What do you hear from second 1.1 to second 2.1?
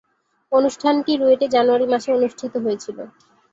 রুয়েটে January মাসে